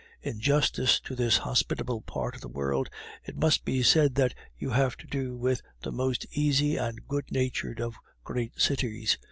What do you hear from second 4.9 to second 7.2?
to do with the most easy and